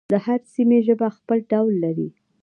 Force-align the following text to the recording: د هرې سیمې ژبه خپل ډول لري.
د 0.13 0.13
هرې 0.25 0.47
سیمې 0.55 0.77
ژبه 0.87 1.07
خپل 1.17 1.37
ډول 1.51 1.73
لري. 1.83 2.09